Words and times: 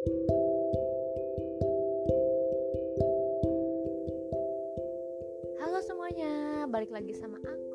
Halo 0.00 0.08
semuanya, 5.84 6.64
balik 6.72 6.88
lagi 6.88 7.12
sama 7.12 7.36
aku 7.44 7.69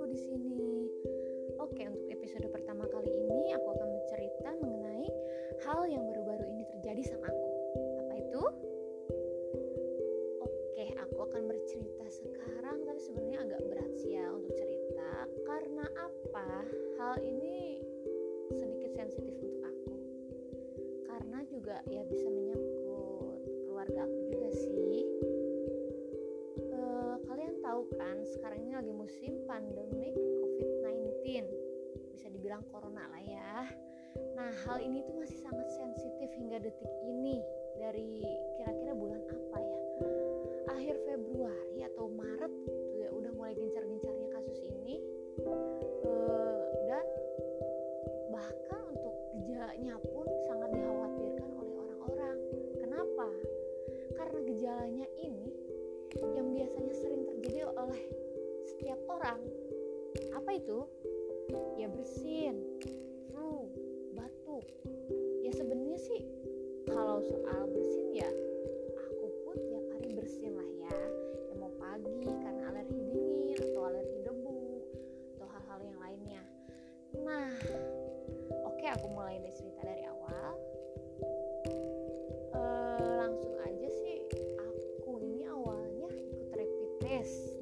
hal 34.76 34.84
ini 34.84 35.08
tuh 35.08 35.16
masih 35.16 35.40
sangat 35.40 35.72
sensitif 35.72 36.28
hingga 36.36 36.60
detik 36.60 36.92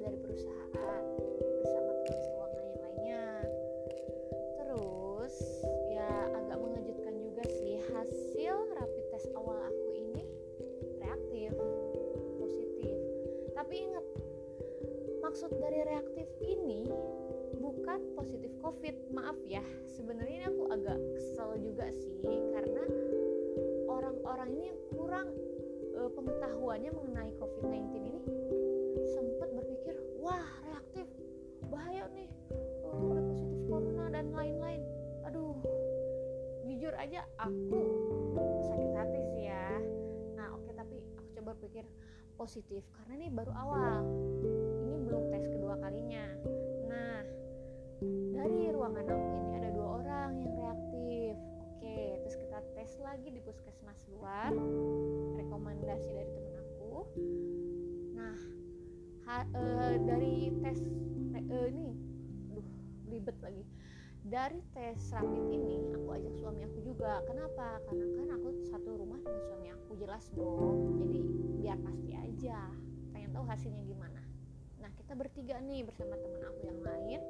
dari 0.04 0.20
perusahaan 0.20 1.04
bersama 1.64 1.92
teman 2.04 2.20
seuangan 2.28 2.64
yang 2.68 2.80
lainnya. 2.84 3.26
Terus 4.60 5.36
ya 5.96 6.12
agak 6.36 6.58
mengejutkan 6.60 7.16
juga 7.24 7.44
sih 7.48 7.80
hasil 7.96 8.56
rapid 8.76 9.06
test 9.16 9.32
awal 9.40 9.56
aku 9.64 9.88
ini 9.96 10.28
reaktif 11.00 11.56
positif. 12.36 12.98
Tapi 13.56 13.76
ingat 13.80 14.06
maksud 15.24 15.56
dari 15.56 15.80
reaktif 15.88 16.28
ini 16.44 16.92
bukan 17.64 18.04
positif 18.20 18.52
covid 18.60 19.00
maaf 19.16 19.40
ya. 19.48 19.64
Sebenarnya 19.88 20.36
ini 20.44 20.48
aku 20.52 20.64
agak 20.68 21.00
kesel 21.16 21.56
juga 21.64 21.88
sih 21.96 22.44
karena 22.52 22.84
orang-orang 23.88 24.50
ini 24.52 24.66
yang 24.68 24.82
kurang 24.92 25.28
eh, 25.96 26.10
pengetahuannya 26.12 26.92
mengenai 26.92 27.32
COVID-19 27.40 27.88
ini 28.04 28.20
sempat 29.12 29.50
berpikir 29.52 29.83
wah 30.24 30.48
reaktif. 30.64 31.08
Bahaya 31.68 32.08
nih. 32.16 32.32
Eh, 32.88 32.96
udah 32.96 33.24
positif 33.28 33.60
corona 33.68 34.06
dan 34.08 34.32
lain-lain. 34.32 34.82
Aduh. 35.28 35.60
Jujur 36.64 36.96
aja 36.96 37.28
aku 37.36 37.82
sakit 38.64 38.92
hati 38.96 39.20
sih 39.36 39.44
ya. 39.52 39.84
Nah 40.40 40.56
oke 40.56 40.72
tapi 40.72 41.04
aku 41.20 41.30
coba 41.36 41.52
pikir 41.60 41.84
positif 42.40 42.88
karena 42.96 43.20
ini 43.20 43.28
baru 43.36 43.52
awal. 43.52 44.00
Ini 44.88 44.96
belum 45.04 45.24
tes 45.28 45.44
kedua 45.52 45.76
kalinya 45.84 46.24
eh, 59.52 59.96
dari 60.08 60.36
tes 60.64 60.80
eh, 61.36 61.68
ini 61.70 61.92
duh 62.54 62.68
ribet 63.12 63.38
lagi. 63.44 63.64
Dari 64.24 64.60
tes 64.72 64.98
rapid 65.12 65.46
ini 65.52 65.92
aku 65.92 66.08
ajak 66.16 66.34
suami 66.40 66.64
aku 66.64 66.80
juga. 66.80 67.20
Kenapa? 67.28 67.84
Karena 67.86 68.06
kan 68.16 68.28
aku 68.40 68.48
satu 68.72 68.90
rumah 68.96 69.20
dengan 69.20 69.44
suami 69.52 69.68
aku 69.76 69.92
jelas 70.00 70.24
dong. 70.32 70.96
Jadi 71.04 71.20
biar 71.60 71.78
pasti 71.84 72.12
aja. 72.16 72.72
Pengen 73.12 73.36
tahu 73.36 73.46
hasilnya 73.46 73.84
gimana. 73.84 74.24
Nah 74.80 74.90
kita 74.96 75.14
bertiga 75.20 75.60
nih 75.60 75.84
bersama 75.84 76.16
teman 76.16 76.42
aku 76.48 76.62
yang 76.72 76.82
lain 76.82 77.22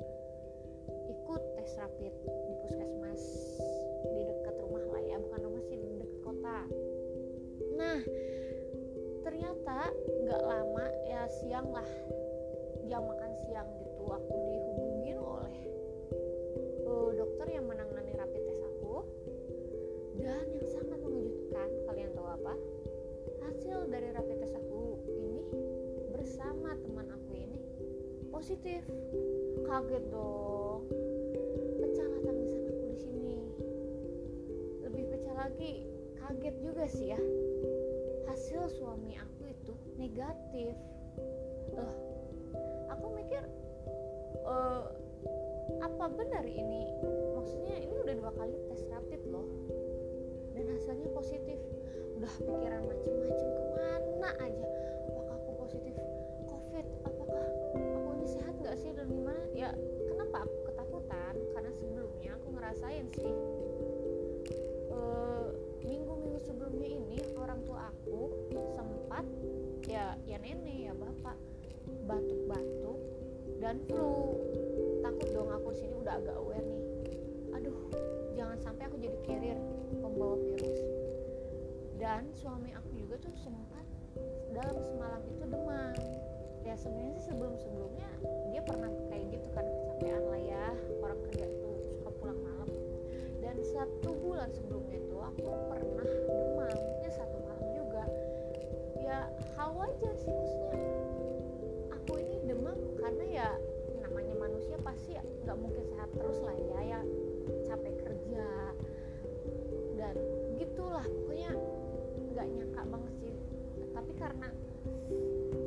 ikut 1.09 1.41
tes 1.57 1.71
rapid 1.79 2.13
di 2.27 2.53
puskesmas 2.61 3.23
di 4.13 4.21
dekat 4.29 4.55
rumah 4.61 4.85
lah 4.93 5.01
ya. 5.01 5.17
Bukan 5.17 5.39
rumah 5.49 5.63
sih 5.65 5.77
di 5.81 5.97
dekat 5.97 6.19
kota. 6.21 6.59
Nah 7.73 7.99
ternyata 9.33 9.89
nggak 10.21 10.41
lama 10.45 10.85
ya 11.09 11.25
siang 11.25 11.65
lah. 11.73 11.89
Jam 12.85 13.01
makan 13.01 13.33
siang 13.41 13.65
gitu 13.81 14.05
aku 14.05 14.29
dihubungin 14.29 15.17
oleh 15.17 15.57
eh, 16.85 17.09
dokter 17.17 17.47
yang 17.49 17.65
menangani 17.65 18.13
rapid 18.13 18.41
test 18.45 18.61
aku. 18.61 19.01
Dan 20.21 20.45
yang 20.53 20.69
sangat 20.69 21.01
mengejutkan 21.01 21.65
kalian 21.89 22.13
tahu 22.13 22.29
apa? 22.29 22.53
Hasil 23.49 23.89
dari 23.89 24.13
rapid 24.13 24.37
test 24.37 24.53
aku 24.53 25.01
ini 25.09 25.41
bersama 26.13 26.77
teman 26.77 27.09
aku 27.09 27.33
ini 27.33 27.57
positif. 28.29 28.85
Kaget 29.65 30.13
dong. 30.13 30.85
Pecahlah 31.81 32.21
tangisan 32.21 32.69
aku 32.69 32.85
di 32.85 32.97
sini. 33.01 33.37
Lebih 34.85 35.09
pecah 35.09 35.35
lagi 35.41 35.89
kaget 36.21 36.55
juga 36.61 36.85
sih 36.85 37.17
ya 37.17 37.21
hasil 38.53 38.85
suami 38.85 39.17
aku 39.17 39.49
itu 39.49 39.73
negatif. 39.97 40.77
Eh 41.73 41.95
aku 42.85 43.05
mikir 43.17 43.41
eh 44.45 44.85
apa 45.81 46.05
benar 46.13 46.45
ini? 46.45 46.85
Maksudnya 47.33 47.81
ini 47.81 47.97
udah 47.97 48.13
dua 48.13 48.29
kali 48.37 48.53
tes 48.69 48.85
rapid 48.93 49.25
loh. 49.25 49.49
Dan 50.53 50.69
hasilnya 50.69 51.09
positif. 51.17 51.57
Udah 52.21 52.29
pikiran 52.45 52.85
macem-macem 52.85 53.47
ke 53.57 53.63
mana 53.73 54.29
aja? 54.37 54.65
Apakah 55.09 55.33
aku 55.33 55.51
positif 55.65 55.97
covid? 56.45 56.85
Apakah 57.09 57.45
aku 57.73 58.09
ini 58.21 58.27
sehat 58.37 58.53
nggak 58.61 58.77
sih? 58.77 58.93
Dan 58.93 59.09
gimana? 59.09 59.41
Ya 59.57 59.73
kenapa 60.13 60.45
aku 60.45 60.69
ketakutan? 60.69 61.33
Karena 61.57 61.71
sebelumnya 61.73 62.37
aku 62.37 62.53
ngerasain 62.53 63.09
sih 63.17 63.33
orang 67.43 67.59
tua 67.67 67.91
aku 67.91 68.31
sempat 68.71 69.27
ya 69.83 70.15
ya 70.23 70.39
nenek 70.39 70.87
ya 70.87 70.93
bapak 70.95 71.35
batuk-batuk 72.07 72.99
dan 73.59 73.79
flu. 73.87 74.39
Takut 75.03 75.27
dong 75.35 75.51
aku 75.51 75.69
sini 75.75 75.95
udah 75.99 76.19
agak 76.19 76.35
aware 76.39 76.63
nih. 76.63 76.83
Aduh 77.55 77.77
jangan 78.35 78.57
sampai 78.63 78.87
aku 78.87 78.95
jadi 78.99 79.17
carrier 79.27 79.59
pembawa 79.99 80.39
virus. 80.39 80.81
Dan 81.99 82.27
suami 82.35 82.71
aku 82.75 82.89
juga 82.99 83.15
tuh 83.19 83.35
sempat 83.39 83.85
dalam 84.51 84.79
semalam 84.83 85.21
itu 85.27 85.43
demam. 85.47 85.95
Ya 86.63 86.75
sebenarnya 86.79 87.19
sih 87.19 87.31
sebelum 87.31 87.55
sebelumnya 87.59 88.07
dia 88.51 88.63
pernah 88.63 88.91
kayak 89.11 89.35
gitu 89.35 89.47
kan 89.51 89.67
kecapean 89.67 90.23
lah 90.31 90.41
ya 90.43 90.65
orang 91.03 91.19
kerja 91.27 91.45
itu 91.47 91.69
suka 91.91 92.09
pulang 92.19 92.39
malam. 92.39 92.69
Dan 93.43 93.59
satu 93.63 94.15
bulan 94.23 94.47
sebelumnya 94.55 94.95
itu 94.95 95.15
aku 95.19 95.43
pernah 95.67 96.07
demam 96.27 96.79
ya 97.03 97.11
satu 97.11 97.32
ya 99.03 99.27
hal 99.59 99.69
wajar 99.75 100.13
sih 100.15 100.31
maksudnya. 100.31 100.79
Aku 101.99 102.19
ini 102.23 102.39
demam 102.47 102.79
karena 102.97 103.25
ya 103.27 103.49
namanya 103.99 104.35
manusia 104.39 104.79
pasti 104.79 105.19
nggak 105.43 105.57
mungkin 105.59 105.83
sehat 105.91 106.09
terus 106.15 106.39
lah 106.39 106.55
ya 106.55 106.79
ya 106.95 106.99
capek 107.67 107.95
kerja 107.99 108.47
dan 109.99 110.15
gitulah. 110.55 111.03
Pokoknya 111.03 111.51
nggak 112.31 112.47
nyangka 112.47 112.81
banget 112.87 113.13
sih. 113.19 113.33
Tapi 113.93 114.11
karena 114.15 114.47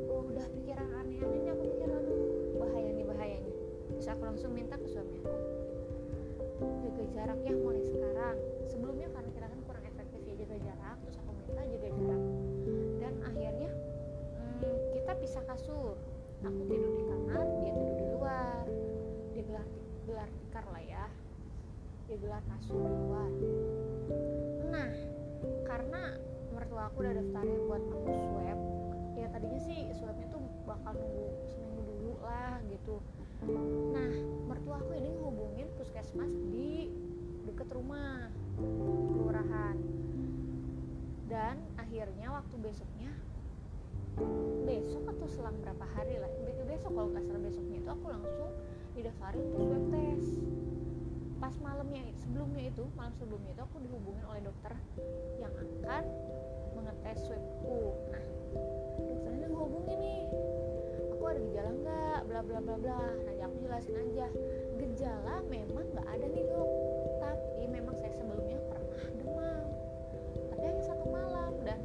oh, 0.09 0.21
udah 0.27 0.45
pikiran 0.57 0.89
aneh-aneh 1.05 1.53
aku 1.53 1.63
mikir 1.63 1.89
aduh 1.89 2.19
bahaya 2.57 2.89
nih 2.91 3.05
bahaya 3.05 3.39
terus 3.87 4.07
aku 4.11 4.21
langsung 4.27 4.51
minta 4.53 4.75
ke 4.77 4.85
suami 4.91 5.17
aku 6.57 6.65
jaga 6.81 7.03
jarak 7.13 7.39
ya 7.45 7.53
mulai 7.53 7.83
sekarang. 7.85 8.37
Sebelumnya 8.65 9.07
karena 9.13 9.26
pisah 15.27 15.43
kasur. 15.43 15.99
Aku 16.39 16.61
tidur 16.71 16.87
di 16.95 17.03
kamar 17.03 17.43
dia 17.59 17.71
tidur 17.75 17.95
di 17.99 18.05
luar. 18.15 18.63
Dia 19.35 19.43
gelar 19.43 19.67
gelar 20.07 20.29
tikar 20.39 20.65
lah 20.71 20.79
ya. 20.87 21.05
Dia 22.07 22.15
gelar 22.15 22.39
kasur 22.47 22.79
di 22.79 22.95
luar. 22.95 23.31
Nah 24.71 24.91
karena 25.67 26.15
mertua 26.55 26.87
aku 26.87 27.03
udah 27.03 27.11
daftarin 27.19 27.59
buat 27.67 27.83
aku 27.91 28.07
swab 28.07 28.59
ya 29.19 29.27
tadinya 29.35 29.59
sih 29.67 29.91
swabnya 29.99 30.31
tuh 30.31 30.39
bakal 30.63 30.95
nunggu 30.95 31.27
seminggu 31.51 31.81
dulu 31.83 32.13
lah 32.23 32.63
gitu. 32.71 32.95
Nah 33.91 34.11
mertua 34.47 34.79
aku 34.79 34.95
ini 34.95 35.11
ngubungin 35.11 35.67
puskesmas 35.75 36.31
di 36.55 36.87
deket 37.43 37.67
rumah 37.75 38.31
kelurahan. 38.55 39.75
Dan 41.27 41.59
akhirnya 41.75 42.31
waktu 42.31 42.55
besoknya 42.63 43.11
besok 44.67 45.03
atau 45.09 45.27
selang 45.29 45.57
berapa 45.61 45.85
hari 45.95 46.17
lah. 46.19 46.31
Besok 46.67 46.93
kalau 46.93 47.09
nggak 47.09 47.41
besoknya 47.41 47.77
itu 47.79 47.89
aku 47.89 48.05
langsung 48.11 48.51
didaftarin 48.93 49.41
untuk 49.49 49.63
swab 49.65 49.85
test. 49.89 50.31
Pas 51.37 51.55
malamnya 51.63 52.01
sebelumnya 52.17 52.63
itu 52.69 52.83
malam 52.93 53.13
sebelumnya 53.17 53.51
itu 53.55 53.63
aku 53.63 53.77
dihubungin 53.81 54.25
oleh 54.29 54.41
dokter 54.45 54.73
yang 55.41 55.53
akan 55.53 56.03
mengetes 56.77 57.17
swabku 57.25 57.97
nah 58.13 58.25
dokternya 58.99 59.47
ngehubungin 59.47 59.97
nih. 60.01 60.23
Aku 61.17 61.23
ada 61.25 61.39
gejala 61.39 61.71
nggak? 61.81 62.19
Bla 62.29 62.41
bla 62.45 62.59
bla 62.61 62.75
bla. 62.77 63.01
Nah 63.25 63.33
aku 63.41 63.55
jelasin 63.63 63.95
aja. 63.97 64.27
Gejala 64.77 65.35
memang 65.49 65.85
nggak 65.97 66.07
ada 66.13 66.25
nih 66.29 66.45
dok. 66.45 66.69
Tapi 67.23 67.63
memang 67.73 67.95
saya 67.97 68.11
sebelumnya 68.13 68.59
pernah 68.69 69.05
demam. 69.17 69.65
Tapi 70.53 70.63
hanya 70.67 70.83
satu 70.85 71.05
malam 71.09 71.53
dan 71.65 71.79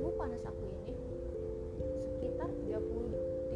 suhu 0.00 0.16
panas 0.16 0.40
aku 0.48 0.64
ini 0.88 0.96
sekitar 2.00 2.48
30 2.56 2.72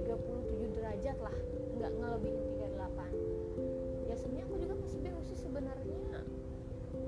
37 0.04 0.76
derajat 0.76 1.16
lah. 1.24 1.32
Nggak 1.80 1.90
ngelebihin 1.96 2.44
38 2.60 4.04
ya 4.04 4.14
sebenarnya 4.20 4.44
aku 4.44 4.56
juga 4.60 4.74
masih 4.76 4.98
bingung 5.00 5.24
sih 5.24 5.40
sebenarnya 5.40 6.20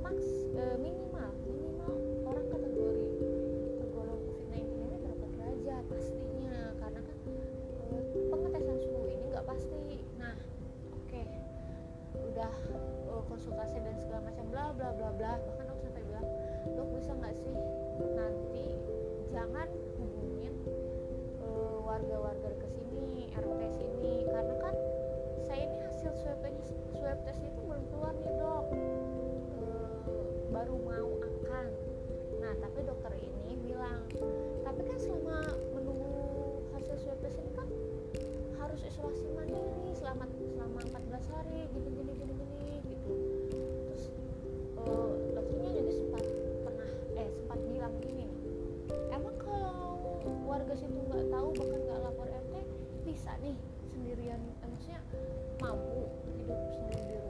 max 0.01 0.17
e, 0.57 0.81
minimal 0.81 1.29
minimal 1.45 1.93
orang 2.25 2.47
kategori 2.49 3.05
tergolong 3.77 4.21
COVID-19 4.25 4.57
ini 4.73 4.97
berapa 5.05 5.27
derajat 5.37 5.85
pastinya. 5.85 6.57
Karena 6.81 7.01
kan 7.05 7.17
e, 7.93 7.97
pengetesan 8.33 8.79
suhu 8.89 9.05
ini 9.05 9.25
nggak 9.37 9.45
pasti. 9.45 10.01
Nah 10.17 10.33
oke 10.97 11.13
okay. 11.13 11.29
udah 12.33 12.55
e, 12.73 13.13
konsultasi 13.29 13.85
dan 13.85 14.01
segala 14.01 14.33
macam 14.33 14.49
bla 14.49 14.73
bla 14.73 14.89
bla 14.97 15.13
bla. 15.13 15.33
Bahkan 15.45 15.67
aku 15.69 15.81
sampai 15.85 16.01
bilang 16.09 16.25
dok 16.73 16.89
bisa 16.97 17.13
nggak 17.13 17.37
sih 17.37 17.53
nanti 18.17 18.86
jangan 19.31 19.69
hubungin 19.99 20.55
warga-warga 21.87 22.51
ke 22.61 22.69
sini 22.69 23.31
RT 23.33 23.61
sini 23.73 24.27
karena 24.29 24.55
kan 24.61 24.75
saya 25.47 25.65
ini 25.65 25.79
hasil 25.87 26.13
swab 26.19 26.41
swab 26.93 27.19
test 27.25 27.41
itu 27.41 27.61
belum 27.63 27.85
keluar 27.89 28.13
nih 28.21 28.35
dok. 28.37 28.65
E, 29.57 29.65
baru 30.51 30.77
mau 30.83 31.11
akan 31.23 31.67
nah 32.43 32.53
tapi 32.61 32.85
dokter 32.85 33.13
ini 33.17 33.53
bilang 33.65 34.05
tapi 34.67 34.81
kan 34.85 34.99
selama 35.01 35.57
menunggu 35.73 36.13
hasil 36.77 37.01
swab 37.01 37.19
test 37.25 37.41
ini 37.41 37.53
kan 37.57 37.69
harus 38.61 38.81
isolasi 38.85 39.31
mandiri 39.33 39.95
selama 39.97 40.29
selama 40.53 40.81
14 40.91 41.33
hari 41.33 41.61
gini 41.73 41.89
gini 41.97 42.13
gini 42.13 42.36
warga 50.57 50.73
situ 50.73 50.97
nggak 51.05 51.29
tahu 51.29 51.49
bahkan 51.53 51.81
nggak 51.85 52.01
lapor 52.01 52.29
RT 52.33 52.55
bisa 53.05 53.33
nih 53.45 53.57
sendirian. 53.93 54.41
Eh, 54.41 54.69
maksudnya 54.73 55.01
mampu 55.61 56.09
hidup 56.33 56.61
sendiri 56.73 57.26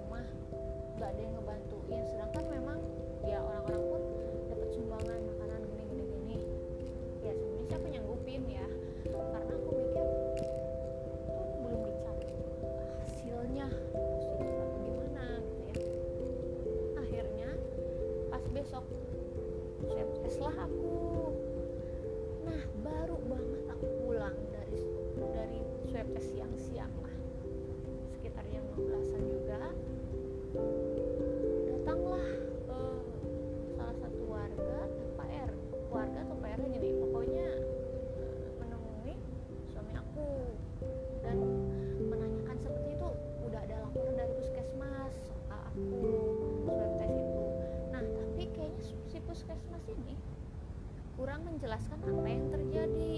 kurang 51.17 51.41
menjelaskan 51.49 51.99
apa 52.05 52.29
yang 52.29 52.45
terjadi. 52.53 53.17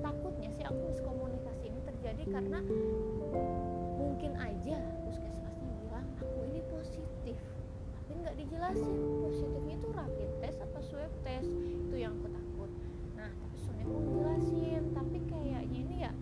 Takutnya 0.00 0.50
sih 0.54 0.64
aku 0.64 0.80
miskomunikasi 0.94 1.64
ini 1.68 1.80
terjadi 1.82 2.22
karena 2.30 2.58
mungkin 3.98 4.32
aja 4.38 4.78
puskesmasnya 5.04 5.70
bilang 5.82 6.06
aku 6.22 6.38
ini 6.46 6.62
positif. 6.70 7.36
Tapi 8.06 8.12
nggak 8.22 8.36
dijelasin 8.38 8.94
positifnya 9.26 9.74
itu 9.76 9.88
rapid 9.90 10.30
test 10.38 10.58
atau 10.62 10.80
swab 10.86 11.12
test? 11.26 11.50
Itu 11.50 11.94
yang 11.98 12.14
aku 12.22 12.30
takut. 12.30 12.70
Nah 13.18 13.30
tapi 13.34 13.56
suami 13.58 13.82
aku 13.82 13.98
ngejelasin 14.06 14.82
tapi 14.94 15.18
kayaknya 15.26 15.60
ini 15.66 15.96
ya 16.06 16.12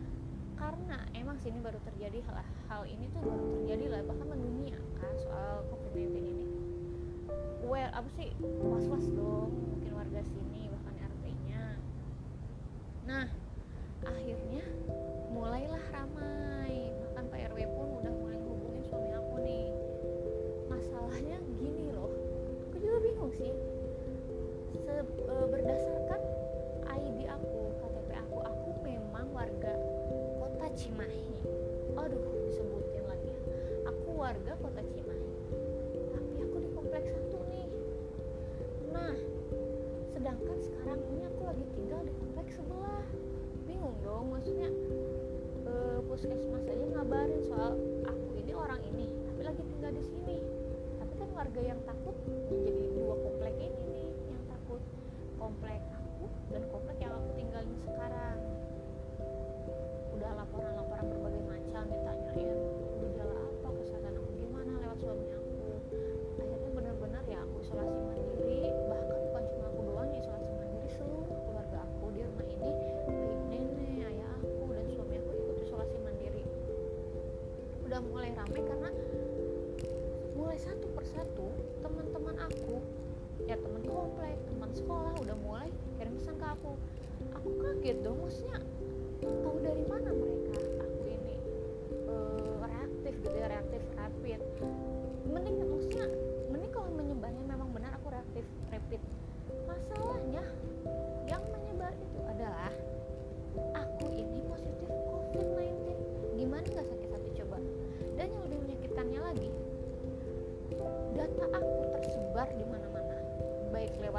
karena 0.59 0.99
emang 1.15 1.37
sih 1.39 1.55
ini 1.55 1.63
baru 1.63 1.79
terjadi 1.87 2.19
hal, 2.27 2.43
hal 2.67 2.83
ini 2.89 3.07
tuh 3.15 3.23
baru 3.23 3.45
terjadi 3.61 3.85
lah 3.93 4.01
bahkan 4.09 4.27
mendunia 4.27 4.81
kan 4.99 5.13
soal 5.21 5.63
covid-19 5.69 6.17
ini. 6.17 6.47
Well 7.69 7.93
apa 7.93 8.09
sih 8.17 8.33
was-was 8.41 9.07
dong 9.13 9.53
mungkin 9.53 9.93
warga 9.95 10.25
sini 10.25 10.73
bahkan 10.73 10.95
RT-nya 10.99 11.65
nah 13.07 13.27
akhirnya 14.09 14.65
mulailah 15.29 15.85
ramai. 15.93 16.93
Bahkan 16.97 17.25
Pak 17.29 17.41
RW 17.53 17.59
pun 17.77 17.87
udah 18.01 18.13
mulai 18.13 18.39
hubungin 18.41 18.83
suami 18.89 19.11
aku 19.13 19.37
nih. 19.45 19.69
Masalahnya 20.73 21.37
gini 21.61 21.93
loh 21.93 22.13
aku 22.69 22.77
juga 22.81 22.99
bingung 23.05 23.33
sih. 23.37 23.53
Se 24.77 24.95
e, 25.05 25.35
berdasarkan 25.49 26.21
ID 26.89 27.29
aku 27.29 27.73
KTP 27.81 28.11
aku 28.17 28.39
aku 28.45 28.71
memang 28.85 29.29
warga 29.33 29.73
kota 30.41 30.67
Cimahi. 30.73 31.33
Aduh 31.97 32.25
disebutin 32.49 33.05
lagi 33.05 33.29
ya. 33.29 33.41
Aku 33.93 34.09
warga 34.17 34.53
kota 34.61 34.81
Cimahi. 34.85 35.31
Tapi 36.15 36.33
aku 36.41 36.57
di 36.65 36.69
kompleks 36.73 37.09
satu 37.13 37.41
nih. 37.53 37.69
Nah 38.93 39.17
sedangkan 40.17 40.59
sekarang 40.61 41.01
ini 41.15 41.23
aku 41.29 41.43
lagi 41.47 41.65
tinggal 41.77 42.01
di 42.05 42.13
kompleks 42.17 42.53
sebelah 42.59 43.07
dong 44.19 44.35
maksudnya 44.35 44.67
uh, 45.71 46.03
puskesmas 46.11 46.67
aja 46.67 46.87
ngabarin 46.91 47.39
soal 47.47 47.79
aku 48.03 48.27
ini 48.35 48.51
orang 48.51 48.83
ini 48.91 49.07
tapi 49.31 49.41
lagi 49.47 49.63
tinggal 49.63 49.95
di 49.95 50.03
sini. 50.03 50.37
Tapi 50.99 51.13
kan 51.23 51.31
warga 51.39 51.61
yang 51.63 51.79
takut 51.87 52.19
jadi 52.51 52.85
dua 52.99 53.15
komplek 53.15 53.55
ini 53.63 53.83
nih 53.95 54.11
yang 54.11 54.43
takut 54.51 54.83
komplek 55.39 55.79
aku 55.95 56.27
dan 56.51 56.67
komplek 56.67 56.99
yang 56.99 57.15
aku 57.15 57.31
tinggalin 57.39 57.77
sekarang. 57.87 58.39
Udah 60.19 60.31
laporan-laporan 60.35 61.05
berbagai 61.15 61.43
macam 61.47 61.83
ditanyain 61.87 62.59
udah 77.99 78.15
mulai 78.15 78.31
ramai 78.31 78.63
karena 78.63 78.91
mulai 80.39 80.55
satu 80.55 80.87
persatu 80.95 81.51
teman-teman 81.83 82.39
aku 82.47 82.79
ya 83.43 83.59
teman 83.59 83.83
komplek 83.83 84.39
teman 84.47 84.71
sekolah 84.71 85.19
udah 85.19 85.35
mulai 85.43 85.67
kirim 85.99 86.15
pesan 86.15 86.39
ke 86.39 86.47
aku. 86.47 86.79
Aku 87.35 87.49
kaget 87.59 87.99
dong 88.07 88.23
maksudnya 88.23 88.63
tahu 89.19 89.59
dari 89.67 89.83
mana 89.91 90.15
mereka? 90.15 90.63
Aku 90.79 91.01
ini 91.11 91.37
uh, 92.07 92.63
reaktif 92.71 93.19
gitu 93.19 93.35
ya 93.35 93.51
reaktif 93.51 93.83
rapid. 93.99 94.41
Mending 95.27 95.59
maksudnya 95.59 96.07
mending 96.55 96.71
kalau 96.71 96.95
menyebarnya 96.95 97.43
memang 97.51 97.75
benar 97.75 97.99
aku 97.99 98.15
reaktif 98.15 98.47
rapid. 98.71 99.03
Masalahnya 99.67 100.47
yang 101.27 101.43
menyebar 101.51 101.91
itu 101.99 102.19
adalah 102.31 102.38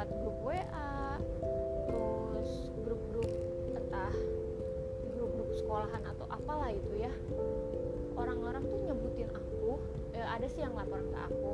lewat 0.00 0.16
grup 0.24 0.38
WA 0.48 1.20
terus 1.84 2.72
grup-grup 2.80 3.28
entah 3.76 4.16
grup-grup 5.12 5.52
sekolahan 5.52 6.00
atau 6.08 6.24
apalah 6.32 6.72
itu 6.72 7.04
ya. 7.04 7.12
Orang-orang 8.16 8.64
tuh 8.64 8.80
nyebutin 8.80 9.28
aku 9.28 9.76
eh, 10.16 10.24
ada 10.24 10.48
sih 10.48 10.64
yang 10.64 10.72
laporan 10.72 11.04
ke 11.04 11.20
aku 11.20 11.52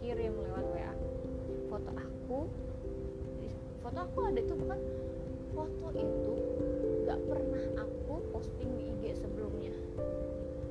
kirim 0.00 0.32
lewat 0.40 0.64
WA 0.72 0.92
foto 1.68 1.92
aku 1.92 2.38
foto 3.84 3.98
aku 4.08 4.18
ada 4.24 4.40
itu 4.40 4.54
bukan? 4.56 4.80
Foto 5.52 5.86
itu 5.92 6.32
gak 7.04 7.20
pernah 7.28 7.64
aku 7.76 8.24
posting 8.32 8.72
di 8.72 8.88
IG 8.88 9.20
sebelumnya. 9.20 9.76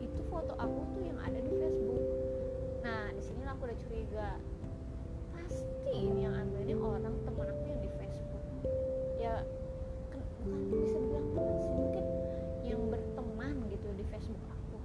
Itu 0.01 0.25
foto 0.25 0.57
aku 0.57 0.89
tuh 0.97 1.05
yang 1.05 1.21
ada 1.21 1.37
di 1.37 1.53
Facebook. 1.53 2.01
Nah 2.81 3.13
di 3.13 3.21
sini 3.21 3.45
aku 3.45 3.69
udah 3.69 3.77
curiga 3.77 4.41
ini 5.89 6.29
yang 6.29 6.35
ambil 6.37 6.59
ini 6.61 6.75
orang 6.77 7.15
teman 7.25 7.47
aku 7.49 7.63
yang 7.65 7.81
di 7.81 7.89
Facebook. 7.97 8.43
Ya 9.17 9.35
kan 10.13 10.21
bukan 10.45 10.61
bisa 10.69 10.97
bilang 11.01 11.27
teman 11.33 11.55
sih 11.61 11.73
mungkin 11.73 12.05
yang 12.61 12.81
berteman 12.93 13.55
gitu 13.73 13.87
di 13.97 14.05
Facebook 14.13 14.45
aku. 14.53 14.77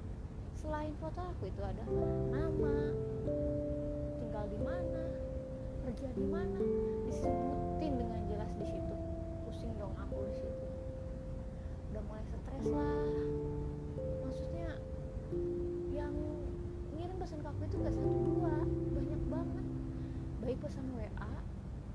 Selain 0.56 0.92
foto 0.96 1.20
aku 1.20 1.52
itu 1.52 1.60
ada 1.60 1.84
nama 2.32 2.76
tinggal 4.16 4.44
di 4.48 4.58
mana 4.64 5.04
kerja 5.86 6.08
di 6.16 6.26
mana 6.26 6.60
disebutin 7.06 7.92
dengan 8.00 8.20
jelas 8.26 8.50
di 8.58 8.66
situ. 8.66 8.94
Pusing 9.44 9.72
dong 9.78 9.94
aku 10.00 10.24
di 10.32 10.34
situ. 10.40 10.66
Udah 11.92 12.02
mulai 12.08 12.24
stres 12.26 12.66
lah. 12.72 13.08
Maksudnya 14.26 14.70
yang 15.92 16.12
ngirim 16.96 17.16
pesan 17.20 17.38
ke 17.44 17.48
aku 17.48 17.62
itu 17.68 17.76
gak 17.84 17.94
satu 17.94 18.15
baik 20.46 20.62
pesan 20.62 20.86
WA 20.94 21.32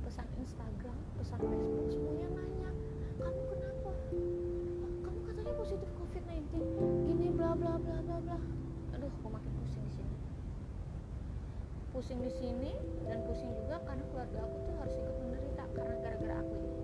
pesan 0.03 0.27
Instagram 0.36 0.98
pesan 1.15 1.39
Facebook 1.39 1.88
semuanya 1.88 2.27
nanya 2.36 2.72
kamu 3.15 3.41
kenapa? 3.48 3.91
Kamu 5.08 5.20
katanya 5.24 5.53
positif 5.55 5.88
COVID-19. 5.96 6.60
Gini 7.08 7.27
bla 7.31 7.55
bla 7.55 7.79
bla 7.79 7.98
bla 8.03 8.17
bla. 8.20 8.38
Aduh 8.98 9.08
aku 9.08 9.27
makin 9.31 9.51
pusing 9.55 9.88
di 9.88 9.93
sini. 9.96 10.15
Pusing 11.96 12.20
di 12.27 12.31
sini 12.36 12.72
dan 13.08 13.24
pusing 13.24 13.55
juga 13.55 13.79
karena 13.88 14.03
keluarga 14.12 14.39
aku 14.43 14.58
tuh 14.67 14.75
harus 14.84 14.96
ikut 15.00 15.15
menderita 15.24 15.63
karena 15.72 15.96
gara-gara 16.03 16.36
aku 16.43 16.53
ini 16.60 16.80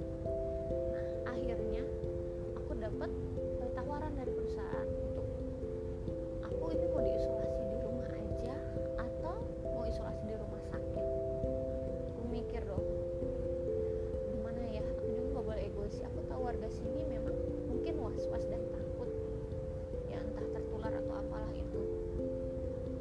warga 16.67 16.83
sini 16.83 17.01
memang 17.07 17.35
mungkin 17.71 17.95
was-was 18.03 18.43
dan 18.51 18.59
takut. 18.75 19.07
Ya 20.11 20.19
entah 20.19 20.43
tertular 20.51 20.91
atau 20.91 21.15
apalah 21.15 21.55
itu. 21.55 21.79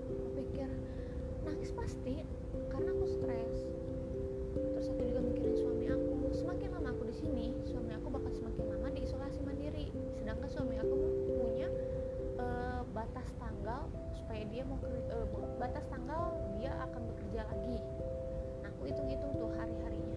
Aku 0.06 0.28
pikir 0.38 0.70
nangis 1.42 1.75
pasti 1.75 2.23
karena 2.70 2.94
aku 2.94 3.06
stres. 3.11 3.58
Terus 4.54 4.87
aku 4.87 5.02
juga 5.02 5.18
mikirin 5.18 5.58
suami 5.58 5.90
aku. 5.90 6.30
Semakin 6.30 6.78
lama 6.78 6.94
aku 6.94 7.11
di 7.11 7.16
sini 7.18 7.46
suami 7.66 7.90
aku 7.90 8.06
bakal 8.06 8.30
semakin 8.38 8.70
lama 8.70 8.87
diisolasi 8.94 9.42
mandiri. 9.42 9.90
Sedangkan 10.14 10.46
suami 10.46 10.78
aku 10.78 10.94
punya 11.35 11.66
uh, 12.38 12.87
batas 12.94 13.35
tanggal 13.35 13.90
supaya 14.14 14.46
dia 14.46 14.62
mau 14.62 14.78
uh, 14.78 15.26
batas 15.58 15.82
tanggal 15.90 16.38
dia 16.54 16.70
akan 16.87 17.02
bekerja 17.02 17.42
lagi. 17.50 17.82
Nah, 18.62 18.70
aku 18.70 18.94
hitung-hitung 18.94 19.35
tuh 19.35 19.50
hari-harinya 19.58 20.15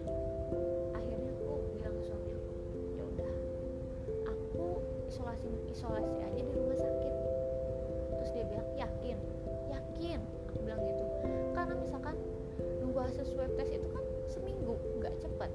isolasi 5.40 5.72
isolasi 5.72 6.14
aja 6.20 6.40
di 6.44 6.52
rumah 6.52 6.78
sakit. 6.78 7.14
Terus 8.20 8.30
dia 8.36 8.44
bilang 8.44 8.68
yakin? 8.76 9.16
Yakin? 9.70 10.20
Aku 10.50 10.58
bilang 10.66 10.80
gitu. 10.84 11.04
Karena 11.56 11.74
misalkan 11.78 12.16
nunggu 12.82 12.98
hasil 13.00 13.24
swab 13.24 13.50
test 13.56 13.72
itu 13.72 13.88
kan 13.92 14.04
seminggu 14.28 14.74
nggak 15.00 15.14
cepet. 15.22 15.50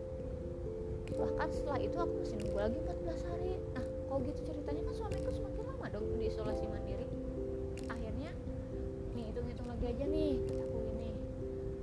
Bahkan 1.15 1.50
setelah 1.54 1.80
itu 1.80 1.96
aku 2.00 2.13
masih 2.18 2.36
nunggu 2.42 2.58
lagi 2.58 2.77
14 2.82 3.30
hari. 3.30 3.54
Nah 3.77 3.86
kalau 4.10 4.20
gitu 4.25 4.39
ceritanya 4.50 4.82
kan 4.89 4.94
suamiku 4.98 5.30
semakin 5.30 5.63
lama 5.70 5.86
dong 5.94 6.06
di 6.18 6.25
isolasi 6.27 6.65
mandiri. 6.65 7.08
Akhirnya 7.88 8.32
nih 9.13 9.24
hitung-hitung 9.32 9.68
lagi 9.72 9.86
aja 9.96 10.06
nih 10.12 10.34
kataku 10.44 10.77
ini 11.00 11.12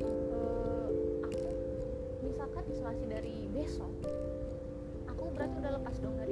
uh, 0.04 0.88
aku 1.24 1.48
misalkan 2.26 2.64
isolasi 2.68 3.04
dari 3.08 3.48
besok 3.56 3.92
aku 5.08 5.22
berarti 5.32 5.56
udah 5.64 5.72
lepas 5.80 5.96
dong 6.02 6.16
dari 6.20 6.31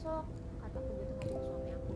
besok. 0.00 0.24
Kataku 0.64 0.90
gitu 0.96 1.12
ngomong 1.12 1.44
suami 1.44 1.70
aku 1.76 1.92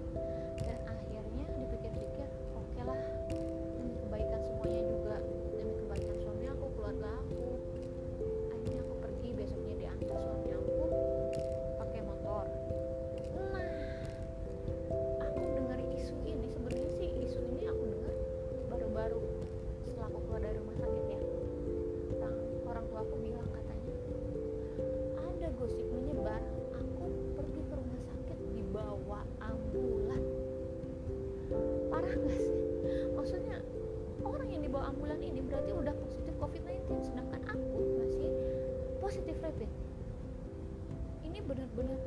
ini 41.34 41.42
benar-benar 41.50 41.98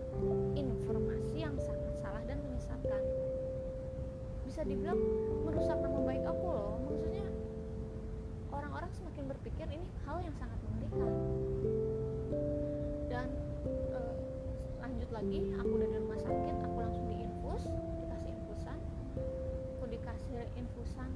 informasi 0.56 1.44
yang 1.44 1.52
sangat 1.60 2.00
salah 2.00 2.24
dan 2.32 2.40
menyesatkan. 2.48 3.04
Bisa 4.48 4.64
dibilang 4.64 4.96
merusak 5.44 5.84
nama 5.84 6.00
baik 6.00 6.24
aku 6.24 6.48
loh. 6.48 6.80
Maksudnya 6.88 7.28
orang-orang 8.56 8.88
semakin 8.96 9.28
berpikir 9.28 9.68
ini 9.68 9.84
hal 10.08 10.24
yang 10.24 10.32
sangat 10.40 10.56
mengerikan. 10.64 11.12
Dan 13.12 13.28
e, 13.68 14.00
lanjut 14.80 15.10
lagi 15.12 15.40
aku 15.60 15.72
udah 15.76 15.88
di 15.92 15.98
rumah 16.00 16.20
sakit 16.24 16.56
aku 16.64 16.78
langsung 16.80 17.06
diinfus 17.12 17.64
dikasih 18.00 18.32
infusan. 18.32 18.80
Aku 19.76 19.84
dikasih 19.92 20.40
infusan 20.56 21.10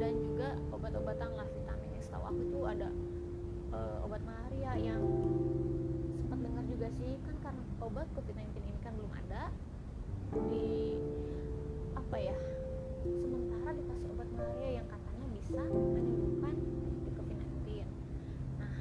dan 0.00 0.12
juga 0.24 0.56
obat-obatan 0.72 1.36
lah 1.36 1.44
vitamin. 1.52 2.00
Setahu 2.00 2.32
aku 2.32 2.42
tuh 2.48 2.64
ada 2.64 2.88
e, 3.76 3.78
obat 4.08 4.24
malaria 4.24 4.72
yang 4.80 5.04
juga 6.80 6.96
sih 6.96 7.12
kan 7.28 7.36
karena 7.44 7.60
obat 7.84 8.08
covid-19 8.16 8.56
ini 8.56 8.80
kan 8.80 8.96
belum 8.96 9.12
ada. 9.12 9.52
Di 10.48 10.96
apa 11.92 12.16
ya 12.16 12.32
sementara 13.04 13.76
dikasih 13.76 14.08
obat 14.16 14.24
malaria 14.32 14.80
yang 14.80 14.88
katanya 14.88 15.26
bisa 15.28 15.60
menyembuhkan 15.60 16.56
di 17.04 17.10
covid-19 17.20 17.84
nah 18.56 18.72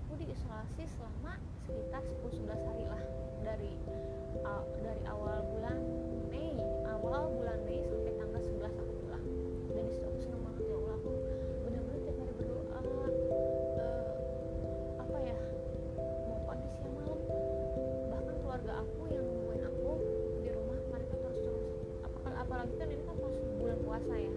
aku 0.00 0.16
diisolasi 0.16 0.88
selama 0.88 1.36
sekitar 1.68 2.00
10-11 2.24 2.56
hari 2.72 2.84
lah. 2.88 3.04
Dari 3.44 3.72
uh, 4.40 4.64
dari 4.80 5.04
awal 5.04 5.44
bulan 5.44 5.76
Mei 6.32 6.56
awal 6.88 7.36
bulan 7.36 7.60
Mei 7.68 7.84
kan 22.74 22.86
ini 22.90 23.02
kan 23.06 23.14
pas 23.22 23.34
bulan 23.62 23.78
puasa 23.86 24.14
ya 24.18 24.32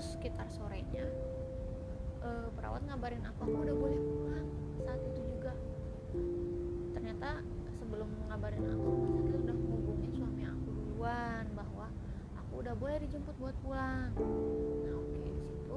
terus 0.00 0.16
sekitar 0.16 0.48
sorenya. 0.48 1.04
Uh, 2.24 2.48
perawat 2.56 2.80
ngabarin 2.88 3.20
aku 3.20 3.44
aku 3.44 3.68
udah 3.68 3.76
boleh 3.76 4.00
pulang 4.00 4.48
saat 4.80 4.96
itu 4.96 5.20
juga. 5.28 5.52
Ternyata 6.96 7.44
sebelum 7.76 8.08
ngabarin 8.32 8.64
aku 8.64 8.88
rumah 8.96 9.12
sakit 9.12 9.34
udah 9.44 9.56
menghubungin 9.60 10.12
suami 10.16 10.48
aku 10.48 10.68
duluan 10.72 11.44
bahwa 11.52 11.92
aku 12.32 12.64
udah 12.64 12.72
boleh 12.80 12.96
dijemput 13.04 13.36
buat 13.36 13.52
pulang. 13.60 14.08
Nah 14.16 14.94
oke 14.96 15.12
okay, 15.12 15.28
di 15.36 15.44
situ 15.52 15.76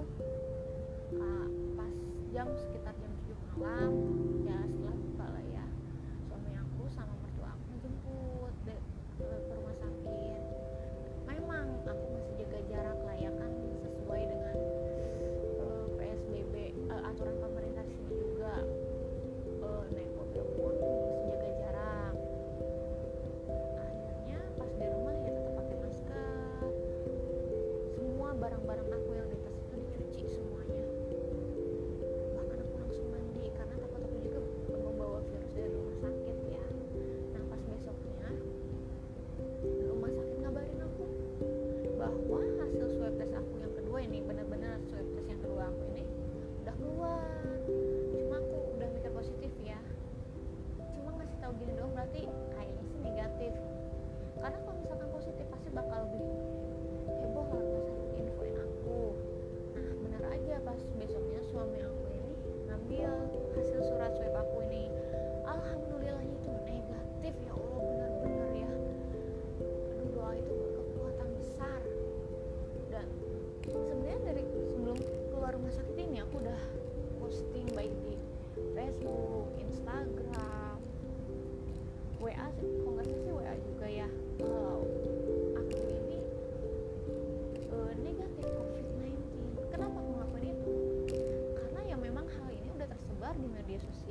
pas 1.75 1.95
jam 2.31 2.47
sekitar 2.55 2.95
jam 2.95 3.11
7 3.27 3.59
malam 3.59 3.91
ya 4.47 4.55
setelah 4.71 4.95
buka 5.03 5.25
lah 5.35 5.45
ya 5.51 5.65
suami 6.31 6.51
aku 6.63 6.83
sama 6.95 7.11
mertua 7.27 7.51
aku 7.59 7.75
jemput 7.83 8.55
eh, 8.71 8.79
ke 9.19 9.51
rumah 9.51 9.75
sakit. 9.83 10.41
Memang 11.27 11.67
aku 11.83 12.05
masih 12.15 12.33
jaga 12.39 12.59
jarak 12.71 12.99
lah 13.03 13.17
ya 13.19 13.31
kan 13.35 13.42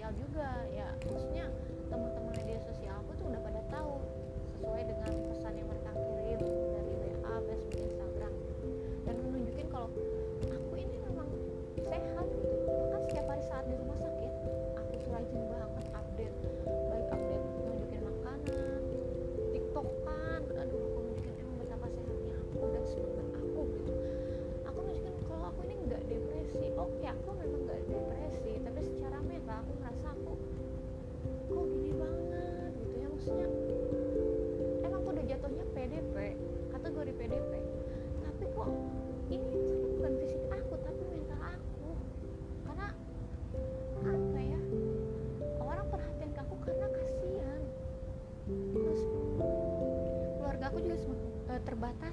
sosial 0.02 0.18
juga 0.18 0.50
ya. 0.74 0.88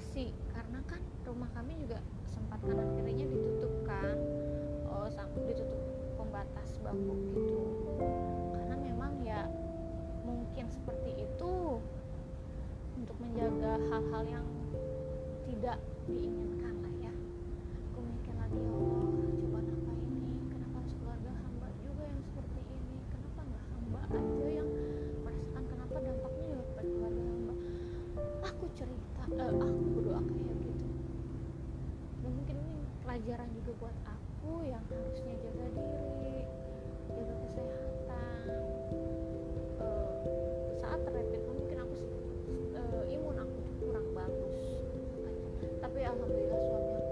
relokasi 0.00 0.32
karena 0.56 0.80
kan 0.88 1.00
rumah 1.28 1.52
kami 1.52 1.76
juga 1.76 2.00
sempat 2.24 2.56
kanan 2.64 2.88
kirinya 2.96 3.26
ditutup 3.28 3.72
kan. 3.84 4.16
Oh 4.88 5.04
ditutup 5.44 5.76
pembatas 6.16 6.80
bambu 6.80 7.20
gitu. 7.36 7.60
Karena 8.56 8.76
memang 8.80 9.12
ya 9.20 9.44
mungkin 10.24 10.72
seperti 10.72 11.28
itu 11.28 11.52
untuk 12.96 13.16
menjaga 13.20 13.76
hal-hal 13.92 14.40
yang 14.40 14.46
tidak 15.44 15.76
diinginkan. 16.08 16.49
aku 29.70 29.84
berdoa 29.94 30.20
kayak 30.26 30.56
gitu. 30.66 30.86
Dan 32.20 32.30
mungkin 32.34 32.56
ini 32.58 32.78
pelajaran 33.06 33.48
juga 33.54 33.70
buat 33.78 33.96
aku 34.04 34.52
yang 34.66 34.82
harusnya 34.90 35.34
jaga 35.40 35.66
diri 35.74 36.38
jaga 37.14 37.34
kesehatan. 37.46 38.42
Uh, 39.80 40.12
saat 40.82 41.00
rapid 41.06 41.40
nah, 41.40 41.54
mungkin 41.54 41.78
aku 41.80 41.96
uh, 42.76 43.02
imun 43.06 43.36
aku 43.38 43.58
kurang 43.78 44.08
bagus. 44.12 44.62
Tapi 45.80 46.00
alhamdulillah 46.04 46.60
suami 46.66 46.92
aku 46.98 47.09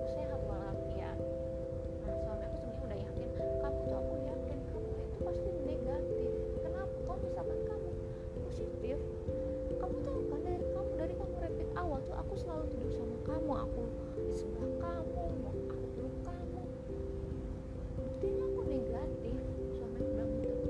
awal 11.89 12.05
tuh 12.05 12.21
aku 12.21 12.35
selalu 12.37 12.65
duduk 12.77 12.93
sama 12.93 13.17
kamu 13.25 13.53
aku 13.65 13.85
di 14.29 14.35
sebelah 14.37 14.73
kamu 14.77 15.25
mau 15.41 15.57
aku 15.57 15.87
peluk 15.97 16.17
kamu. 16.21 16.63
Buktinya 17.97 18.45
aku 18.45 18.61
negatif 18.69 19.41
suami 19.73 20.01
bilang 20.05 20.31
gitu. 20.45 20.69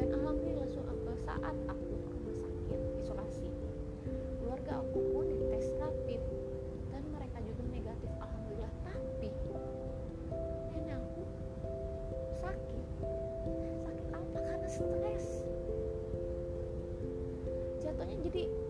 Dan 0.00 0.08
alhamdulillah 0.16 0.68
suatu 0.72 1.12
saat 1.28 1.56
aku 1.68 1.84
ke 1.92 2.08
rumah 2.08 2.34
sakit 2.40 2.80
isolasi 3.04 3.52
keluarga 4.40 4.80
aku 4.80 4.98
pun 5.12 5.28
dites 5.28 5.68
rapid. 5.76 6.24
Dan 6.88 7.04
mereka 7.12 7.36
juga 7.44 7.62
negatif 7.68 8.10
alhamdulillah. 8.16 8.72
Tapi 8.88 9.28
nenek 10.72 10.96
aku 10.96 11.22
sakit. 12.40 12.86
Sakit 13.84 14.08
apa? 14.08 14.38
Karena 14.40 14.68
stres. 14.72 15.26
Jatuhnya 17.84 18.16
jadi 18.24 18.65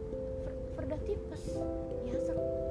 udah 0.86 1.00
tipes. 1.02 1.44
Ya 2.06 2.14
seru 2.22 2.65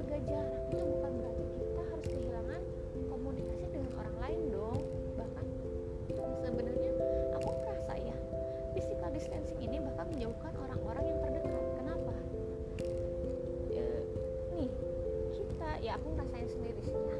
jaga 0.00 0.16
jarak. 0.24 0.62
Itu 0.72 0.84
bukan 0.88 1.12
berarti 1.20 1.44
kita 1.60 1.82
harus 1.92 2.06
kehilangan 2.08 2.60
komunikasi 3.12 3.64
dengan 3.68 3.92
orang 4.00 4.16
lain 4.24 4.40
dong. 4.48 4.80
Bahkan 5.20 5.46
sebenarnya 6.40 6.92
aku 7.36 7.48
merasa 7.60 7.92
ya 8.00 8.16
physical 8.72 9.10
distancing 9.12 9.60
ini 9.60 9.76
bahkan 9.76 10.08
menjauhkan 10.08 10.52
orang-orang 10.56 11.04
yang 11.04 11.18
terdekat. 11.20 11.64
Kenapa? 11.76 12.14
E, 13.76 13.84
nih 14.56 14.70
kita 15.36 15.70
ya 15.84 15.92
aku 16.00 16.06
ngerasain 16.16 16.48
sendiri 16.48 16.80
sih 16.80 16.96
ya. 16.96 17.19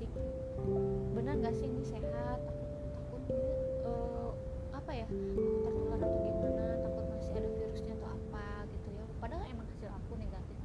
sih? 0.00 0.08
Benar 1.12 1.34
gak 1.44 1.54
sih 1.60 1.68
ini 1.68 1.84
sehat? 1.84 2.40
Takut 2.40 2.80
takut 2.96 3.22
uh, 3.84 4.32
apa 4.72 4.92
ya? 4.96 5.06
Tertular 5.64 6.00
atau 6.00 6.18
gimana? 6.24 6.64
Takut 6.80 7.04
masih 7.12 7.32
ada 7.36 7.48
virusnya 7.52 7.94
atau 8.00 8.08
apa 8.08 8.64
gitu 8.72 8.88
ya? 8.96 9.04
Padahal 9.20 9.44
emang 9.44 9.66
hasil 9.68 9.90
aku 9.92 10.12
negatif. 10.16 10.56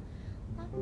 Tapi 0.56 0.80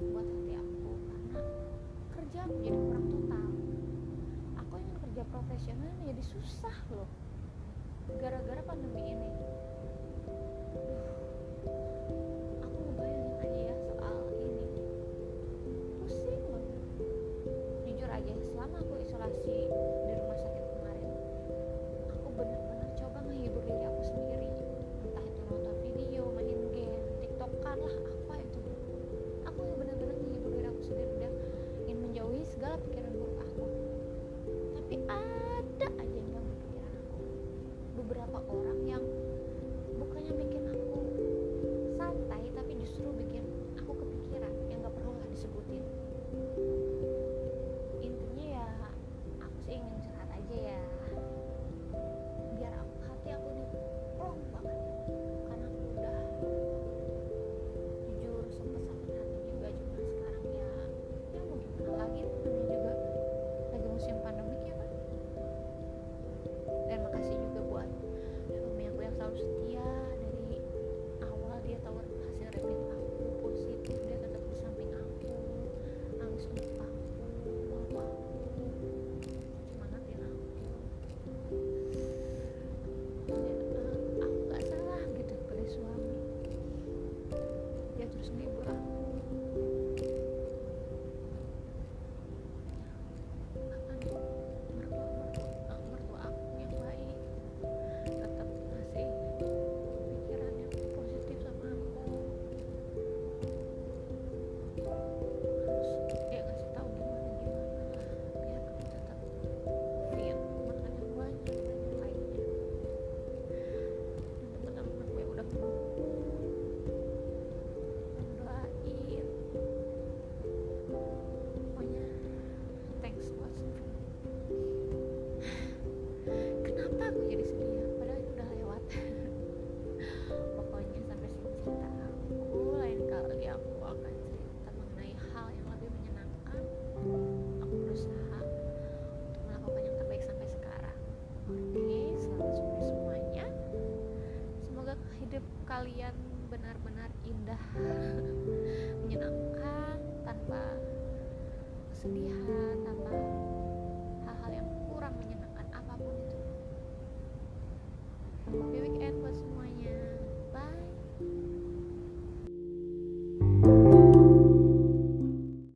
membuat 0.00 0.26
hati 0.26 0.52
aku 0.58 0.90
karena 1.06 1.38
kerja 2.14 2.38
aku 2.46 2.54
kurang 2.58 3.06
total. 3.10 3.48
Aku 4.64 4.72
ingin 4.80 4.96
kerja 5.06 5.22
profesional 5.30 5.92
jadi 6.02 6.22
susah 6.24 6.76
loh 6.90 7.10
gara-gara 8.20 8.62
pandemi 8.66 9.02
ini. 9.14 9.30